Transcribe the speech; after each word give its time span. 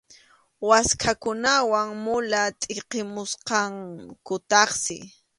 Waskhakunawan 0.69 1.87
mula 2.03 2.41
tʼiqimusqankutaqsi. 2.61 4.97